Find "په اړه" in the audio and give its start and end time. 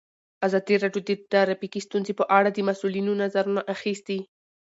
2.19-2.49